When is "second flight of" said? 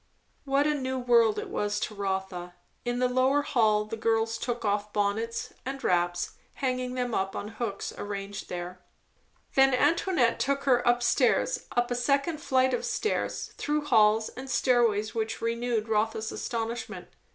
11.95-12.83